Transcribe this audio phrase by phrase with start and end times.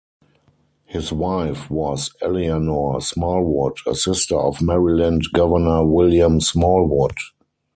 [0.85, 7.15] His wife was Eleanor Smallwood, a sister of Maryland Governor William Smallwood.